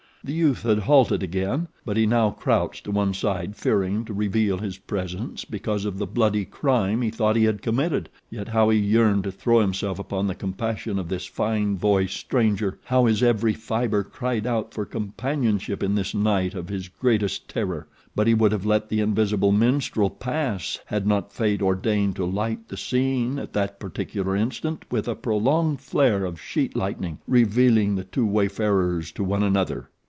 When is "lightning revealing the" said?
26.75-28.03